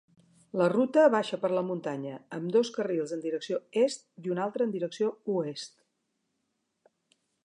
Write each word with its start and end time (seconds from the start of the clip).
La 0.59 0.67
ruta 0.71 1.01
baixa 1.15 1.37
per 1.43 1.49
la 1.57 1.63
muntanya 1.67 2.13
amb 2.37 2.49
dos 2.55 2.71
carrils 2.77 3.13
en 3.17 3.21
direcció 3.27 3.59
est 3.83 4.09
i 4.29 4.33
un 4.37 4.41
altre 4.47 4.67
en 4.69 4.73
direcció 4.77 5.13
oest. 5.35 5.79